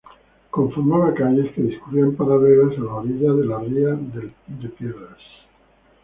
[0.55, 5.19] Conformaba calles que discurrían paralelas a la orilla de la ría del Piedras.